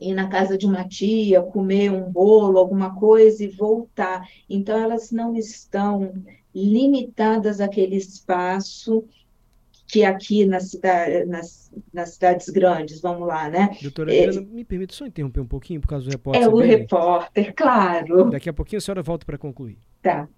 ir 0.00 0.14
na 0.14 0.28
casa 0.28 0.56
de 0.56 0.64
uma 0.64 0.88
tia, 0.88 1.42
comer 1.42 1.90
um 1.90 2.10
bolo, 2.10 2.58
alguma 2.58 2.94
coisa 2.94 3.44
e 3.44 3.48
voltar. 3.48 4.26
Então, 4.48 4.78
elas 4.78 5.10
não 5.10 5.36
estão 5.36 6.14
limitadas 6.54 7.60
àquele 7.60 7.96
espaço 7.96 9.04
que 9.88 10.04
aqui 10.04 10.44
na 10.44 10.60
cidade, 10.60 11.24
nas, 11.24 11.72
nas 11.92 12.10
cidades 12.10 12.48
grandes, 12.50 13.00
vamos 13.00 13.26
lá, 13.26 13.48
né? 13.48 13.70
Doutora 13.80 14.12
Adriana, 14.12 14.40
é, 14.40 14.54
me 14.54 14.62
permite 14.62 14.94
só 14.94 15.06
interromper 15.06 15.40
um 15.40 15.46
pouquinho 15.46 15.80
por 15.80 15.88
causa 15.88 16.04
do 16.04 16.10
repórter. 16.10 16.42
É 16.42 16.48
o 16.48 16.56
repórter, 16.58 17.54
claro. 17.54 18.30
Daqui 18.30 18.50
a 18.50 18.52
pouquinho 18.52 18.78
a 18.78 18.80
senhora 18.82 19.02
volta 19.02 19.24
para 19.24 19.38
concluir. 19.38 19.78
Tá. 20.02 20.28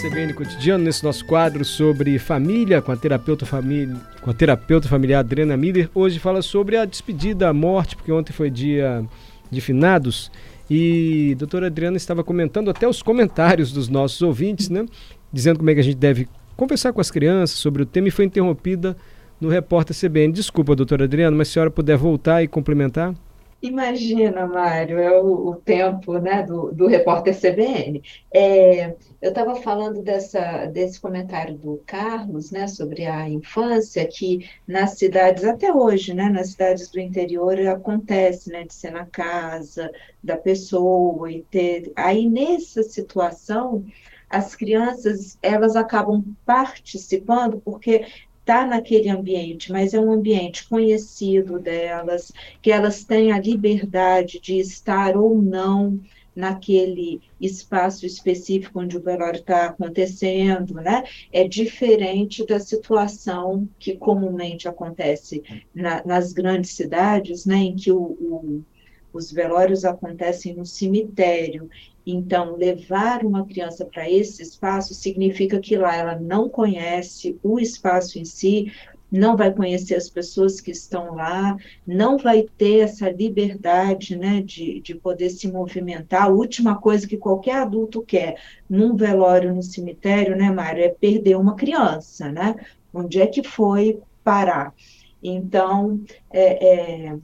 CBN 0.00 0.32
Cotidiano, 0.32 0.82
nesse 0.82 1.04
nosso 1.04 1.24
quadro 1.26 1.64
sobre 1.64 2.18
família, 2.18 2.80
com 2.80 2.90
a 2.90 2.96
terapeuta, 2.96 3.44
família, 3.44 3.94
com 4.22 4.30
a 4.30 4.34
terapeuta 4.34 4.88
familiar 4.88 5.20
Adriana 5.20 5.56
Miller, 5.56 5.90
hoje 5.94 6.18
fala 6.18 6.40
sobre 6.40 6.76
a 6.76 6.86
despedida, 6.86 7.48
a 7.48 7.52
morte, 7.52 7.94
porque 7.94 8.10
ontem 8.10 8.32
foi 8.32 8.50
dia 8.50 9.04
de 9.50 9.60
finados, 9.60 10.32
e 10.68 11.32
a 11.34 11.38
doutora 11.38 11.66
Adriana 11.66 11.98
estava 11.98 12.24
comentando 12.24 12.70
até 12.70 12.88
os 12.88 13.02
comentários 13.02 13.70
dos 13.70 13.88
nossos 13.88 14.22
ouvintes, 14.22 14.70
né? 14.70 14.86
Dizendo 15.30 15.58
como 15.58 15.70
é 15.70 15.74
que 15.74 15.80
a 15.80 15.84
gente 15.84 15.98
deve 15.98 16.26
conversar 16.62 16.92
com 16.92 17.00
as 17.00 17.10
crianças 17.10 17.58
sobre 17.58 17.82
o 17.82 17.86
tema 17.86 18.06
e 18.06 18.12
foi 18.12 18.24
interrompida 18.24 18.96
no 19.40 19.48
repórter 19.48 19.96
CBN. 19.98 20.32
Desculpa, 20.32 20.76
doutora 20.76 21.04
Adriana, 21.04 21.36
mas 21.36 21.48
se 21.48 21.52
a 21.52 21.54
senhora 21.54 21.70
puder 21.72 21.96
voltar 21.96 22.40
e 22.40 22.46
complementar. 22.46 23.12
Imagina, 23.60 24.46
Mário, 24.46 24.98
é 24.98 25.20
o, 25.20 25.48
o 25.50 25.54
tempo 25.56 26.18
né, 26.18 26.44
do, 26.44 26.72
do 26.72 26.86
repórter 26.86 27.36
CBN. 27.36 28.00
É, 28.32 28.94
eu 29.20 29.30
estava 29.30 29.56
falando 29.56 30.02
dessa, 30.02 30.66
desse 30.66 31.00
comentário 31.00 31.56
do 31.56 31.82
Carlos 31.84 32.52
né, 32.52 32.68
sobre 32.68 33.04
a 33.06 33.28
infância, 33.28 34.06
que 34.06 34.48
nas 34.66 34.98
cidades, 34.98 35.44
até 35.44 35.72
hoje, 35.72 36.14
né, 36.14 36.28
nas 36.28 36.50
cidades 36.50 36.88
do 36.88 37.00
interior, 37.00 37.58
acontece 37.66 38.50
né, 38.50 38.64
de 38.64 38.74
ser 38.74 38.92
na 38.92 39.06
casa 39.06 39.90
da 40.22 40.36
pessoa 40.36 41.30
e 41.30 41.42
ter. 41.42 41.92
Aí, 41.96 42.28
nessa 42.28 42.84
situação, 42.84 43.84
as 44.32 44.54
crianças 44.54 45.38
elas 45.42 45.76
acabam 45.76 46.24
participando 46.46 47.60
porque 47.62 48.06
está 48.40 48.66
naquele 48.66 49.08
ambiente, 49.08 49.70
mas 49.70 49.94
é 49.94 50.00
um 50.00 50.10
ambiente 50.10 50.68
conhecido 50.68 51.60
delas, 51.60 52.32
que 52.60 52.72
elas 52.72 53.04
têm 53.04 53.30
a 53.30 53.38
liberdade 53.38 54.40
de 54.40 54.58
estar 54.58 55.16
ou 55.16 55.40
não 55.40 56.00
naquele 56.34 57.20
espaço 57.40 58.06
específico 58.06 58.80
onde 58.80 58.96
o 58.96 59.02
velório 59.02 59.38
está 59.40 59.66
acontecendo, 59.66 60.74
né? 60.74 61.04
É 61.30 61.46
diferente 61.46 62.44
da 62.46 62.58
situação 62.58 63.68
que 63.78 63.96
comumente 63.96 64.66
acontece 64.66 65.42
na, 65.74 66.02
nas 66.04 66.32
grandes 66.32 66.70
cidades, 66.70 67.44
né? 67.44 67.56
Em 67.56 67.76
que 67.76 67.92
o, 67.92 68.00
o 68.00 68.64
os 69.12 69.30
velórios 69.30 69.84
acontecem 69.84 70.54
no 70.54 70.64
cemitério 70.64 71.68
então, 72.06 72.56
levar 72.56 73.24
uma 73.24 73.46
criança 73.46 73.84
para 73.84 74.10
esse 74.10 74.42
espaço 74.42 74.94
significa 74.94 75.60
que 75.60 75.76
lá 75.76 75.96
ela 75.96 76.18
não 76.18 76.48
conhece 76.48 77.38
o 77.42 77.60
espaço 77.60 78.18
em 78.18 78.24
si, 78.24 78.72
não 79.10 79.36
vai 79.36 79.52
conhecer 79.52 79.94
as 79.94 80.08
pessoas 80.08 80.60
que 80.60 80.70
estão 80.70 81.14
lá, 81.14 81.56
não 81.86 82.16
vai 82.16 82.46
ter 82.56 82.80
essa 82.80 83.10
liberdade 83.10 84.16
né, 84.16 84.42
de, 84.42 84.80
de 84.80 84.94
poder 84.94 85.30
se 85.30 85.46
movimentar. 85.46 86.24
A 86.24 86.28
última 86.28 86.80
coisa 86.80 87.06
que 87.06 87.18
qualquer 87.18 87.56
adulto 87.56 88.02
quer 88.02 88.40
num 88.68 88.96
velório 88.96 89.54
no 89.54 89.62
cemitério, 89.62 90.34
né, 90.34 90.50
Mário, 90.50 90.82
é 90.82 90.88
perder 90.88 91.36
uma 91.36 91.54
criança, 91.54 92.32
né? 92.32 92.56
Onde 92.92 93.20
é 93.20 93.26
que 93.26 93.42
foi 93.42 94.00
parar? 94.24 94.74
Então, 95.22 96.00
é, 96.30 97.08
é, 97.10 97.18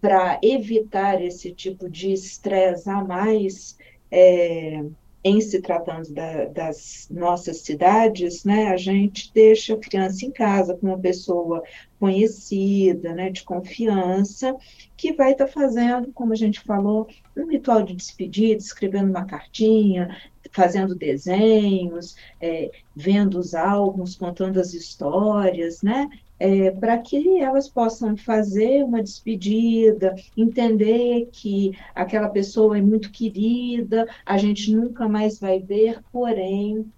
para 0.00 0.38
evitar 0.42 1.20
esse 1.22 1.52
tipo 1.52 1.88
de 1.88 2.12
estresse 2.12 2.88
a 2.88 3.02
mais, 3.02 3.76
é, 4.10 4.84
em 5.24 5.40
se 5.40 5.60
tratando 5.60 6.12
da, 6.12 6.44
das 6.46 7.08
nossas 7.10 7.58
cidades, 7.58 8.44
né, 8.44 8.68
a 8.68 8.76
gente 8.76 9.32
deixa 9.32 9.74
a 9.74 9.78
criança 9.78 10.24
em 10.24 10.30
casa 10.30 10.76
com 10.76 10.86
uma 10.86 10.98
pessoa 10.98 11.62
conhecida, 11.98 13.12
né, 13.12 13.28
de 13.28 13.42
confiança, 13.42 14.56
que 14.96 15.12
vai 15.12 15.32
estar 15.32 15.46
tá 15.46 15.52
fazendo, 15.52 16.12
como 16.12 16.32
a 16.32 16.36
gente 16.36 16.60
falou, 16.60 17.08
um 17.36 17.46
ritual 17.46 17.82
de 17.82 17.94
despedida, 17.94 18.62
escrevendo 18.62 19.10
uma 19.10 19.24
cartinha, 19.24 20.16
fazendo 20.52 20.94
desenhos, 20.94 22.16
é, 22.40 22.70
vendo 22.94 23.38
os 23.38 23.54
álbuns, 23.54 24.16
contando 24.16 24.60
as 24.60 24.74
histórias, 24.74 25.82
né? 25.82 26.08
é, 26.38 26.70
para 26.70 26.98
que 26.98 27.40
elas 27.40 27.68
possam 27.68 28.16
fazer 28.16 28.84
uma 28.84 29.02
despedida, 29.02 30.14
entender 30.36 31.28
que 31.32 31.76
aquela 31.94 32.28
pessoa 32.28 32.78
é 32.78 32.80
muito 32.80 33.10
querida, 33.10 34.06
a 34.24 34.38
gente 34.38 34.74
nunca 34.74 35.08
mais 35.08 35.40
vai 35.40 35.58
ver, 35.58 36.00
porém 36.12 36.90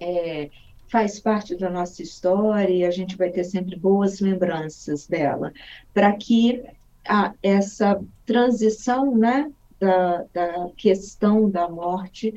é, 0.00 0.48
faz 0.88 1.20
parte 1.20 1.54
da 1.54 1.68
nossa 1.68 2.02
história 2.02 2.72
e 2.72 2.84
a 2.84 2.90
gente 2.90 3.16
vai 3.16 3.30
ter 3.30 3.44
sempre 3.44 3.76
boas 3.76 4.20
lembranças 4.20 5.06
dela, 5.06 5.52
para 5.92 6.12
que 6.14 6.62
a, 7.06 7.34
essa 7.42 8.00
transição 8.24 9.14
né, 9.14 9.52
da, 9.78 10.24
da 10.32 10.70
questão 10.76 11.48
da 11.50 11.68
morte 11.68 12.34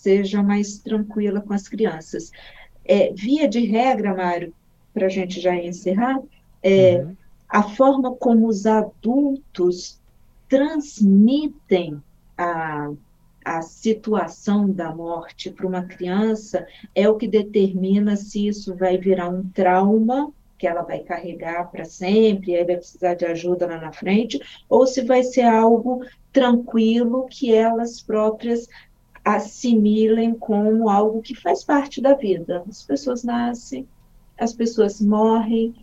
seja 0.00 0.42
mais 0.42 0.78
tranquila 0.78 1.40
com 1.40 1.52
as 1.52 1.68
crianças. 1.68 2.30
É, 2.84 3.12
via 3.12 3.46
de 3.46 3.64
regra, 3.66 4.14
Mário, 4.14 4.52
para 4.92 5.06
a 5.06 5.10
gente 5.10 5.40
já 5.40 5.54
encerrar, 5.54 6.20
é 6.62 6.98
uhum. 6.98 7.16
a 7.48 7.62
forma 7.62 8.14
como 8.14 8.48
os 8.48 8.66
adultos 8.66 10.00
transmitem 10.48 12.02
a, 12.36 12.90
a 13.44 13.62
situação 13.62 14.70
da 14.70 14.94
morte 14.94 15.50
para 15.50 15.66
uma 15.66 15.84
criança 15.84 16.66
é 16.94 17.08
o 17.08 17.16
que 17.16 17.28
determina 17.28 18.16
se 18.16 18.48
isso 18.48 18.74
vai 18.74 18.98
virar 18.98 19.28
um 19.28 19.48
trauma 19.50 20.32
que 20.58 20.66
ela 20.66 20.82
vai 20.82 20.98
carregar 20.98 21.70
para 21.70 21.86
sempre, 21.86 22.54
aí 22.54 22.64
vai 22.64 22.76
precisar 22.76 23.14
de 23.14 23.24
ajuda 23.24 23.66
lá 23.66 23.80
na 23.80 23.92
frente, 23.92 24.38
ou 24.68 24.86
se 24.86 25.00
vai 25.00 25.22
ser 25.22 25.40
algo 25.40 26.04
tranquilo 26.30 27.26
que 27.30 27.54
elas 27.54 28.02
próprias 28.02 28.68
assimilem 29.36 30.34
como 30.34 30.88
algo 30.88 31.22
que 31.22 31.34
faz 31.34 31.64
parte 31.64 32.00
da 32.00 32.14
vida. 32.14 32.62
As 32.68 32.82
pessoas 32.82 33.24
nascem, 33.24 33.86
as 34.38 34.52
pessoas 34.52 35.00
morrem 35.00 35.74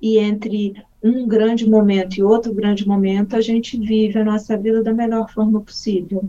e 0.00 0.18
entre 0.18 0.74
um 1.02 1.26
grande 1.26 1.68
momento 1.68 2.16
e 2.16 2.22
outro 2.22 2.52
grande 2.52 2.86
momento 2.86 3.36
a 3.36 3.40
gente 3.40 3.78
vive 3.78 4.18
a 4.18 4.24
nossa 4.24 4.56
vida 4.56 4.82
da 4.82 4.92
melhor 4.92 5.30
forma 5.30 5.60
possível, 5.60 6.24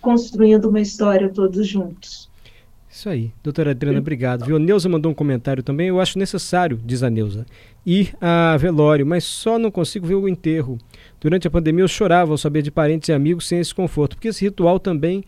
construindo 0.00 0.68
uma 0.68 0.80
história 0.80 1.28
todos 1.28 1.66
juntos. 1.66 2.28
Isso 2.90 3.08
aí. 3.08 3.30
Doutora 3.42 3.72
Adriana, 3.72 3.98
obrigado. 3.98 4.44
Viu? 4.44 4.56
A 4.56 4.58
Neuza 4.58 4.88
mandou 4.88 5.12
um 5.12 5.14
comentário 5.14 5.62
também. 5.62 5.88
Eu 5.88 6.00
acho 6.00 6.18
necessário, 6.18 6.80
diz 6.84 7.02
a 7.02 7.10
Neuza, 7.10 7.46
ir 7.84 8.14
a 8.20 8.56
velório, 8.56 9.06
mas 9.06 9.24
só 9.24 9.58
não 9.58 9.70
consigo 9.70 10.06
ver 10.06 10.14
o 10.14 10.28
enterro. 10.28 10.78
Durante 11.20 11.46
a 11.46 11.50
pandemia 11.50 11.84
eu 11.84 11.88
chorava 11.88 12.32
ao 12.32 12.38
saber 12.38 12.62
de 12.62 12.70
parentes 12.70 13.08
e 13.08 13.12
amigos 13.12 13.46
sem 13.46 13.60
esse 13.60 13.74
conforto, 13.74 14.16
porque 14.16 14.28
esse 14.28 14.44
ritual 14.44 14.80
também 14.80 15.22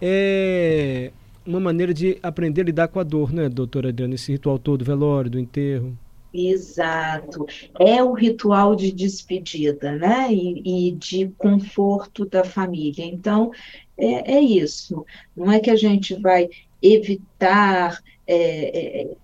é 0.00 1.12
uma 1.46 1.60
maneira 1.60 1.94
de 1.94 2.18
aprender 2.22 2.62
a 2.62 2.64
lidar 2.64 2.88
com 2.88 2.98
a 2.98 3.04
dor, 3.04 3.32
né, 3.32 3.48
doutora 3.48 3.90
Adriana? 3.90 4.14
Esse 4.14 4.32
ritual 4.32 4.58
todo, 4.58 4.84
velório, 4.84 5.30
do 5.30 5.38
enterro. 5.38 5.96
Exato. 6.32 7.46
É 7.78 8.02
o 8.02 8.12
ritual 8.12 8.76
de 8.76 8.92
despedida, 8.92 9.92
né? 9.92 10.28
E, 10.30 10.88
e 10.88 10.92
de 10.92 11.28
conforto 11.38 12.26
da 12.26 12.44
família. 12.44 13.04
Então, 13.04 13.50
é, 13.96 14.34
é, 14.34 14.40
isso. 14.40 15.04
Não 15.34 15.50
é 15.50 15.60
que 15.60 15.70
a 15.70 15.76
gente 15.76 16.14
vai 16.20 16.48
evitar 16.82 17.98
é, 18.26 19.02
é, 19.02 19.16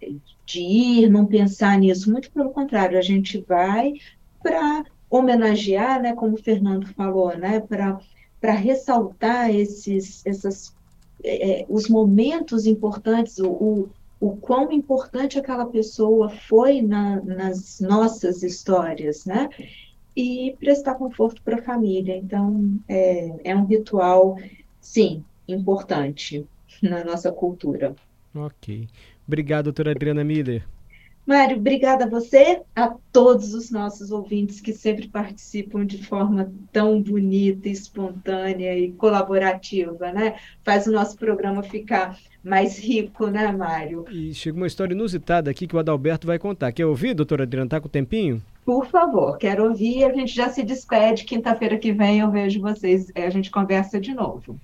de 0.47 0.61
ir, 0.61 1.11
não 1.11 1.27
pensar 1.27 1.79
nisso. 1.79 2.11
Muito 2.11 2.31
pelo 2.31 2.51
contrário, 2.51 2.99
a 2.99 3.03
gente 3.03 3.45
vai 3.47 3.93
para 4.43 4.85
homenagear, 5.11 6.01
né? 6.01 6.15
Como 6.15 6.35
o 6.35 6.43
Fernando 6.43 6.87
falou, 6.95 7.37
né? 7.37 7.61
Para 7.61 7.99
ressaltar 8.51 9.55
esses, 9.55 10.27
essas 10.27 10.75
é, 11.23 11.61
é, 11.61 11.67
os 11.69 11.89
momentos 11.89 12.67
importantes, 12.67 13.39
o, 13.39 13.49
o, 13.49 13.91
o, 14.21 14.37
quão 14.37 14.73
importante 14.73 15.39
aquela 15.39 15.67
pessoa 15.67 16.29
foi 16.29 16.83
na, 16.83 17.23
nas 17.23 17.81
nossas 17.81 18.43
histórias, 18.43 19.25
né? 19.25 19.49
E 20.17 20.57
prestar 20.59 20.97
conforto 20.97 21.41
para 21.43 21.57
a 21.57 21.63
família. 21.63 22.17
Então, 22.17 22.77
é, 22.89 23.51
é 23.51 23.57
um 23.57 23.65
ritual, 23.65 24.37
sim, 24.81 25.25
importante 25.47 26.45
na 26.83 27.05
nossa 27.05 27.31
cultura. 27.31 27.95
Ok. 28.35 28.89
Obrigado, 29.27 29.65
doutora 29.65 29.93
Adriana 29.93 30.25
Miller. 30.25 30.67
Mário, 31.25 31.57
obrigada 31.57 32.05
a 32.05 32.09
você, 32.09 32.63
a 32.75 32.95
todos 33.13 33.55
os 33.55 33.71
nossos 33.71 34.11
ouvintes 34.11 34.61
que 34.61 34.73
sempre 34.73 35.07
participam 35.07 35.87
de 35.87 36.05
forma 36.05 36.53
tão 36.73 37.01
bonita, 37.01 37.69
espontânea 37.69 38.77
e 38.77 38.91
colaborativa, 38.93 40.11
né? 40.11 40.35
Faz 40.65 40.87
o 40.87 40.93
nosso 40.93 41.17
programa 41.17 41.63
ficar 41.63 42.19
mais 42.43 42.77
rico, 42.77 43.29
né, 43.29 43.53
Mário? 43.53 44.05
E 44.11 44.35
chega 44.35 44.57
uma 44.57 44.67
história 44.67 44.95
inusitada 44.95 45.49
aqui 45.49 45.69
que 45.69 45.77
o 45.77 45.79
Adalberto 45.79 46.27
vai 46.27 46.41
contar. 46.41 46.73
Quer 46.73 46.87
ouvir, 46.87 47.15
doutora 47.15 47.45
Adriana? 47.45 47.71
Tá 47.71 47.81
com 47.81 47.87
o 47.87 47.91
tempinho? 47.91 48.43
Por 48.65 48.87
favor, 48.87 49.39
quero 49.39 49.69
ouvir. 49.69 50.05
A 50.05 50.13
gente 50.13 50.35
já 50.35 50.49
se 50.49 50.65
despede. 50.65 51.25
Quinta-feira 51.25 51.79
que 51.79 51.93
vem 51.93 52.19
eu 52.19 52.31
vejo 52.33 52.61
vocês. 52.61 53.13
A 53.15 53.31
gente 53.31 53.51
conversa 53.51 54.01
de 54.01 54.13
novo. 54.13 54.59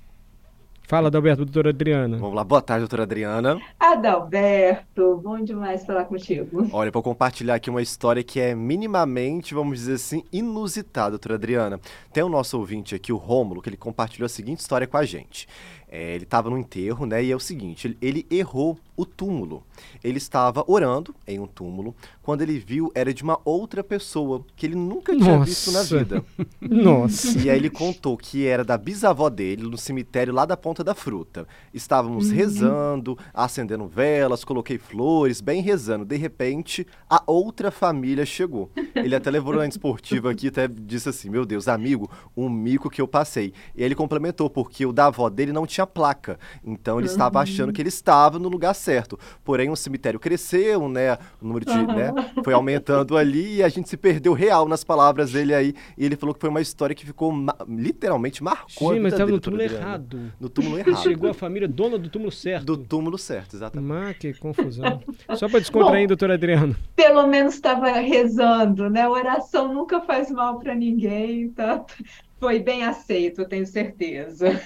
Fala, 0.89 1.09
Adalberto, 1.09 1.45
doutora 1.45 1.69
Adriana. 1.69 2.17
Vamos 2.17 2.35
lá, 2.35 2.43
boa 2.43 2.63
tarde, 2.63 2.81
doutora 2.81 3.03
Adriana. 3.03 3.61
Adalberto, 3.79 5.21
bom 5.23 5.39
demais 5.39 5.85
falar 5.85 6.07
contigo. 6.07 6.67
Olha, 6.73 6.91
vou 6.91 7.03
compartilhar 7.03 7.57
aqui 7.57 7.69
uma 7.69 7.83
história 7.83 8.25
que 8.25 8.41
é 8.41 8.55
minimamente, 8.55 9.53
vamos 9.53 9.81
dizer 9.81 9.97
assim, 9.97 10.25
inusitada, 10.33 11.11
doutora 11.11 11.35
Adriana. 11.35 11.79
Tem 12.11 12.23
o 12.23 12.29
nosso 12.31 12.59
ouvinte 12.59 12.95
aqui, 12.95 13.13
o 13.13 13.19
Rômulo, 13.19 13.61
que 13.61 13.69
ele 13.69 13.77
compartilhou 13.77 14.25
a 14.25 14.31
seguinte 14.31 14.61
história 14.61 14.87
com 14.87 14.97
a 14.97 15.05
gente. 15.05 15.47
É, 15.91 16.15
ele 16.15 16.25
estava 16.25 16.49
no 16.49 16.57
enterro, 16.57 17.05
né? 17.05 17.23
E 17.23 17.31
é 17.31 17.37
o 17.37 17.41
seguinte, 17.41 17.87
ele, 17.89 17.99
ele, 18.01 18.27
errou 18.31 18.79
o 18.99 19.07
túmulo. 19.07 19.63
Ele 20.03 20.19
estava 20.19 20.65
orando 20.67 21.15
em 21.25 21.39
um 21.39 21.47
túmulo 21.47 21.95
quando 22.21 22.43
ele 22.43 22.59
viu 22.59 22.91
era 22.97 23.15
de 23.15 23.23
uma 23.23 23.39
outra 23.45 23.83
pessoa 23.83 24.45
que 24.57 24.67
ele 24.67 24.75
nunca 24.75 25.17
tinha 25.17 25.39
Nossa. 25.39 25.45
visto 25.45 25.71
na 25.71 25.83
vida. 25.85 26.25
Nossa. 26.61 27.39
E 27.39 27.49
aí 27.49 27.57
ele 27.57 27.71
contou 27.71 28.17
que 28.17 28.45
era 28.45 28.65
da 28.65 28.77
bisavó 28.77 29.31
dele 29.31 29.63
no 29.63 29.79
cemitério 29.79 30.35
lá 30.35 30.45
da 30.45 30.57
Ponta 30.57 30.83
da 30.83 30.97
Fruta. 30.97 31.47
Estávamos 31.73 32.29
uhum. 32.29 32.37
rezando, 32.37 33.19
acendendo 33.33 33.87
velas, 33.87 34.45
coloquei 34.45 34.79
flores, 34.79 35.41
bem 35.41 35.63
rezando. 35.63 36.05
De 36.05 36.17
repente, 36.17 36.85
a 37.09 37.23
outra 37.25 37.71
família 37.71 38.27
chegou. 38.27 38.71
Ele 38.97 39.15
até 39.15 39.31
levou 39.31 39.55
na 39.55 39.67
esportiva 39.67 40.33
aqui, 40.33 40.49
até 40.49 40.67
disse 40.67 41.09
assim: 41.09 41.31
"Meu 41.31 41.47
Deus, 41.47 41.69
amigo, 41.69 42.11
um 42.37 42.49
mico 42.49 42.91
que 42.91 43.01
eu 43.01 43.07
passei". 43.07 43.53
E 43.77 43.83
ele 43.85 43.95
complementou 43.95 44.51
porque 44.51 44.85
o 44.85 44.93
da 44.93 45.07
avó 45.07 45.31
dele 45.31 45.53
não 45.53 45.67
tinha 45.67 45.87
placa. 45.87 46.37
Então 46.65 46.99
ele 46.99 47.07
uhum. 47.07 47.13
estava 47.13 47.41
achando 47.41 47.73
que 47.73 47.81
ele 47.81 47.89
estava 47.89 48.41
no 48.41 48.49
lugar 48.49 48.75
certo. 48.75 48.88
Porém, 49.45 49.71
o 49.71 49.77
cemitério 49.77 50.19
cresceu, 50.19 50.89
né? 50.89 51.15
O 51.41 51.47
número 51.47 51.65
de. 51.65 51.73
Uhum. 51.73 51.87
Né, 51.89 52.13
foi 52.45 52.53
aumentando 52.55 53.17
ali 53.17 53.57
e 53.57 53.63
a 53.63 53.69
gente 53.69 53.89
se 53.89 53.97
perdeu 53.97 54.33
real 54.33 54.69
nas 54.69 54.85
palavras 54.85 55.33
dele 55.33 55.55
aí. 55.55 55.75
E 55.97 56.05
ele 56.05 56.17
falou 56.17 56.35
que 56.35 56.41
foi 56.41 56.51
uma 56.51 56.61
história 56.61 56.95
que 56.95 57.05
ficou 57.05 57.33
ma 57.33 57.55
literalmente 57.69 58.43
marcou. 58.43 58.95
Sim, 58.95 59.01
mas 59.01 59.13
estava 59.13 59.31
no 59.31 59.41
túmulo 59.41 59.63
errado. 59.63 60.33
No 60.41 60.49
túmulo 60.49 60.79
errado. 60.79 61.03
Chegou 61.03 61.31
a 61.31 61.35
família 61.35 61.69
dona 61.69 61.99
do 61.99 62.09
túmulo 62.09 62.31
certo. 62.31 62.65
Do 62.65 62.77
túmulo 62.77 63.19
certo, 63.19 63.57
exatamente. 63.57 63.89
Mas 63.89 64.19
que 64.19 64.35
confusão. 64.35 65.03
Só 65.37 65.49
para 65.49 65.61
descontrair, 65.61 66.05
Bom, 66.05 66.09
doutor 66.09 66.31
Adriano. 66.31 66.77
Pelo 66.95 67.27
menos 67.27 67.55
estava 67.55 67.91
rezando, 67.93 68.89
né? 68.89 69.09
oração 69.09 69.73
nunca 69.73 70.01
faz 70.01 70.31
mal 70.31 70.59
para 70.59 70.75
ninguém, 70.75 71.43
então 71.43 71.85
foi 72.39 72.59
bem 72.59 72.85
aceito, 72.85 73.45
tenho 73.47 73.67
certeza. 73.67 74.61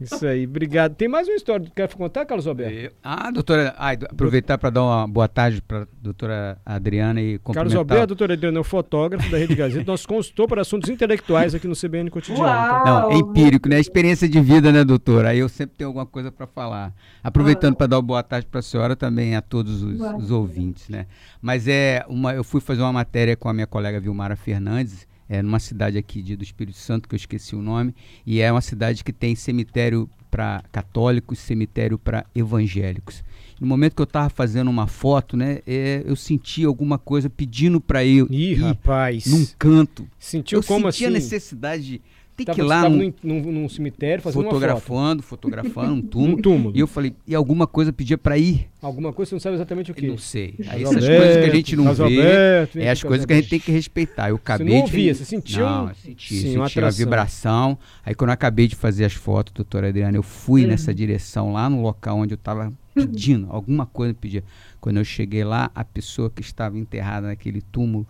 Isso 0.00 0.26
aí, 0.26 0.44
obrigado. 0.46 0.94
Tem 0.94 1.08
mais 1.08 1.28
uma 1.28 1.36
história 1.36 1.64
que 1.64 1.72
quer 1.72 1.92
contar, 1.94 2.24
Carlos 2.26 2.46
Alberto? 2.46 2.94
Ah, 3.02 3.30
doutora, 3.30 3.74
ai, 3.78 3.96
aproveitar 4.10 4.58
para 4.58 4.70
dar 4.70 4.82
uma 4.82 5.06
boa 5.06 5.28
tarde 5.28 5.62
para 5.62 5.82
a 5.82 5.86
doutora 6.02 6.58
Adriana 6.64 7.20
e 7.20 7.38
cumprimentar. 7.38 7.54
Carlos 7.54 7.74
Alberto, 7.74 8.06
doutora 8.08 8.34
Adriana, 8.34 8.58
é 8.58 8.60
o 8.60 8.64
fotógrafo 8.64 9.30
da 9.30 9.38
Rede 9.38 9.54
Gazeta, 9.54 9.90
nosso 9.90 10.06
consultor 10.06 10.48
para 10.48 10.62
assuntos 10.62 10.90
intelectuais 10.90 11.54
aqui 11.54 11.66
no 11.66 11.74
CBN 11.74 12.10
Cotidiano. 12.10 12.44
Tá? 12.44 12.82
Não, 12.84 13.10
é 13.12 13.14
empírico, 13.16 13.68
né? 13.68 13.78
Experiência 13.78 14.28
de 14.28 14.40
vida, 14.40 14.72
né, 14.72 14.84
doutora? 14.84 15.30
Aí 15.30 15.38
eu 15.38 15.48
sempre 15.48 15.76
tenho 15.76 15.88
alguma 15.88 16.06
coisa 16.06 16.30
para 16.30 16.46
falar. 16.46 16.92
Aproveitando 17.22 17.76
para 17.76 17.86
dar 17.86 17.96
uma 17.96 18.02
boa 18.02 18.22
tarde 18.22 18.46
para 18.46 18.60
a 18.60 18.62
senhora 18.62 18.96
também 18.96 19.36
a 19.36 19.40
todos 19.40 19.82
os, 19.82 20.00
os 20.00 20.30
ouvintes, 20.30 20.88
né? 20.88 21.06
Mas 21.40 21.68
é 21.68 22.04
uma, 22.08 22.34
eu 22.34 22.44
fui 22.44 22.60
fazer 22.60 22.82
uma 22.82 22.92
matéria 22.92 23.36
com 23.36 23.48
a 23.48 23.52
minha 23.52 23.66
colega 23.66 24.00
Vilmara 24.00 24.36
Fernandes, 24.36 25.06
é 25.28 25.42
numa 25.42 25.58
cidade 25.58 25.98
aqui 25.98 26.22
de, 26.22 26.36
do 26.36 26.44
Espírito 26.44 26.78
Santo, 26.78 27.08
que 27.08 27.14
eu 27.14 27.16
esqueci 27.16 27.56
o 27.56 27.62
nome, 27.62 27.94
e 28.26 28.40
é 28.40 28.50
uma 28.50 28.60
cidade 28.60 29.02
que 29.02 29.12
tem 29.12 29.34
cemitério 29.34 30.08
para 30.30 30.64
católicos, 30.72 31.38
cemitério 31.38 31.98
para 31.98 32.26
evangélicos. 32.34 33.22
No 33.60 33.66
momento 33.66 33.94
que 33.94 34.02
eu 34.02 34.04
estava 34.04 34.28
fazendo 34.28 34.68
uma 34.68 34.86
foto, 34.86 35.36
né, 35.36 35.60
é, 35.66 36.02
eu 36.04 36.16
senti 36.16 36.64
alguma 36.64 36.98
coisa 36.98 37.30
pedindo 37.30 37.80
para 37.80 38.04
eu 38.04 38.26
Ih, 38.30 38.52
ir 38.52 38.54
rapaz. 38.54 39.26
num 39.26 39.46
canto. 39.58 40.08
Sentiu 40.18 40.58
eu 40.58 40.64
como 40.64 40.90
senti 40.90 41.04
assim? 41.04 41.14
a 41.14 41.18
necessidade 41.18 41.84
de 41.84 42.02
tem 42.36 42.46
tava, 42.46 42.56
que 42.56 42.62
ir 42.62 42.64
lá 42.64 42.88
num, 42.88 43.12
num, 43.22 43.40
num, 43.40 43.68
cemitério 43.68 44.22
fazendo 44.22 44.44
fotografando, 44.44 45.22
fotografando 45.22 45.94
um 45.94 46.02
túmulo. 46.02 46.38
um 46.38 46.42
túmulo. 46.42 46.76
E 46.76 46.80
eu 46.80 46.86
falei, 46.86 47.14
e 47.26 47.34
alguma 47.34 47.66
coisa 47.66 47.92
pedia 47.92 48.18
para 48.18 48.36
ir? 48.36 48.68
Alguma 48.82 49.12
coisa 49.12 49.30
você 49.30 49.34
não 49.36 49.40
sabe 49.40 49.54
exatamente 49.54 49.92
o 49.92 49.94
que? 49.94 50.06
Não 50.06 50.18
sei. 50.18 50.56
Aí 50.68 50.82
essas 50.82 50.96
Alberto, 50.96 51.16
coisas 51.16 51.36
que 51.36 51.50
a 51.50 51.54
gente 51.54 51.76
não 51.76 51.94
vê, 51.94 52.02
Alberto, 52.02 52.78
é 52.78 52.90
as 52.90 53.02
coisas 53.02 53.24
que 53.24 53.32
a 53.32 53.36
gente 53.36 53.48
tem 53.48 53.60
que 53.60 53.70
respeitar. 53.70 54.30
Eu 54.30 54.36
acabei 54.36 54.66
você 54.66 54.74
não 54.74 54.80
ouvia, 54.80 55.12
de... 55.12 55.18
você 55.18 55.24
sentiu? 55.24 55.64
Não, 55.64 55.88
eu 55.88 55.94
senti, 55.94 56.34
Sim, 56.34 56.54
senti 56.54 56.80
a 56.80 56.90
vibração. 56.90 57.78
Aí 58.04 58.14
quando 58.14 58.30
eu 58.30 58.34
acabei 58.34 58.66
de 58.66 58.74
fazer 58.74 59.04
as 59.04 59.14
fotos, 59.14 59.52
doutora 59.54 59.88
Adriana, 59.88 60.16
eu 60.16 60.22
fui 60.22 60.64
hum. 60.64 60.68
nessa 60.68 60.92
direção 60.92 61.52
lá 61.52 61.70
no 61.70 61.80
local 61.80 62.18
onde 62.18 62.34
eu 62.34 62.36
estava 62.36 62.72
pedindo, 62.94 63.46
alguma 63.50 63.86
coisa 63.86 64.12
pedia. 64.12 64.42
Quando 64.80 64.98
eu 64.98 65.04
cheguei 65.04 65.44
lá, 65.44 65.70
a 65.74 65.84
pessoa 65.84 66.28
que 66.28 66.42
estava 66.42 66.78
enterrada 66.78 67.28
naquele 67.28 67.60
túmulo 67.60 68.06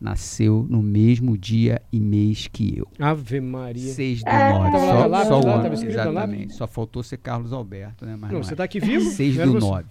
nasceu 0.00 0.66
no 0.68 0.82
mesmo 0.82 1.36
dia 1.36 1.82
e 1.92 2.00
mês 2.00 2.46
que 2.46 2.78
eu. 2.78 2.88
Ave 2.98 3.40
Maria. 3.40 3.92
6 3.92 4.22
do 4.22 4.28
é, 4.28 4.52
9. 4.52 4.70
Só, 4.70 5.06
lá, 5.06 5.24
só 5.24 5.40
lá, 5.40 5.54
ano, 5.54 5.74
exatamente. 5.74 6.54
Só 6.54 6.66
faltou 6.66 7.02
ser 7.02 7.18
Carlos 7.18 7.52
Alberto, 7.52 8.06
né? 8.06 8.16
Mas 8.18 8.30
não, 8.30 8.38
não 8.38 8.44
você 8.44 8.54
está 8.54 8.64
aqui 8.64 8.80
vivo? 8.80 9.10
6 9.10 9.36
do 9.36 9.60
9. 9.60 9.86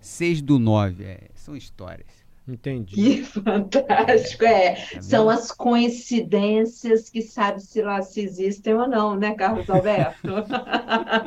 6 0.00 0.42
do 0.42 0.58
9. 0.58 1.04
É, 1.04 1.28
são 1.34 1.56
histórias. 1.56 2.28
Entendi. 2.48 2.94
Que 2.94 3.22
fantástico. 3.42 4.44
É, 4.44 4.74
tá 4.74 5.02
são 5.02 5.28
as 5.28 5.52
coincidências 5.52 7.10
que 7.10 7.20
sabe 7.20 7.60
se 7.60 7.82
lá 7.82 8.00
se 8.00 8.22
existem 8.22 8.72
ou 8.74 8.88
não, 8.88 9.14
né, 9.16 9.34
Carlos 9.34 9.68
Alberto? 9.68 10.28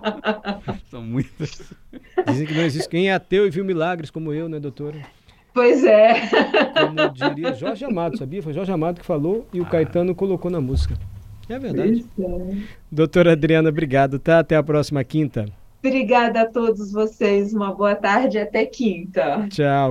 são 0.89 1.03
muitas. 1.03 1.61
Dizem 2.27 2.47
que 2.47 2.53
não 2.55 2.63
existe 2.63 2.89
quem 2.89 3.09
é 3.09 3.13
ateu 3.13 3.45
e 3.45 3.51
viu 3.51 3.63
milagres 3.63 4.09
como 4.09 4.33
eu, 4.33 4.49
né, 4.49 4.59
doutora? 4.59 4.99
Pois 5.53 5.83
é. 5.83 6.13
Como 6.79 7.09
diria 7.13 7.53
Jorge 7.53 7.85
Amado, 7.85 8.17
sabia? 8.17 8.41
Foi 8.41 8.53
Jorge 8.53 8.71
Amado 8.71 8.99
que 8.99 9.05
falou 9.05 9.45
e 9.53 9.59
o 9.59 9.63
ah. 9.63 9.69
Caetano 9.69 10.15
colocou 10.15 10.49
na 10.49 10.61
música. 10.61 10.95
É 11.49 11.59
verdade. 11.59 12.05
É. 12.19 12.55
Doutora 12.91 13.33
Adriana, 13.33 13.69
obrigado, 13.69 14.17
tá? 14.17 14.39
Até 14.39 14.55
a 14.55 14.63
próxima 14.63 15.03
quinta. 15.03 15.45
Obrigada 15.83 16.41
a 16.41 16.45
todos 16.45 16.91
vocês. 16.91 17.53
Uma 17.53 17.73
boa 17.73 17.95
tarde 17.95 18.37
até 18.37 18.65
quinta. 18.65 19.47
Tchau. 19.49 19.89